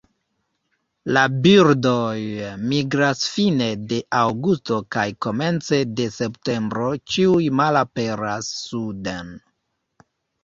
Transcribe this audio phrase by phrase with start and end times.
[1.15, 2.21] La birdoj
[2.71, 9.31] migras fine de aŭgusto kaj komence de septembro ĉiuj malaperas suden.